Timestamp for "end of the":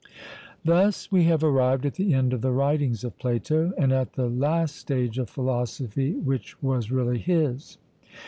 2.15-2.51